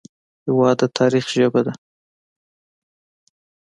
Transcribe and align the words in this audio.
هېواد 0.45 0.77
د 0.81 0.83
تاریخ 0.97 1.25
ژبه 1.35 1.61
ده. 1.67 1.73